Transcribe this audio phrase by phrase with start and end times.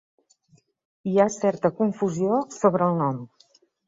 [1.11, 3.21] Hi ha certa confusió sobre el nom.